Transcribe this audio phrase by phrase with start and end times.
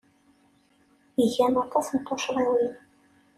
[1.33, 2.73] Gan aṭas n tuccḍiwin.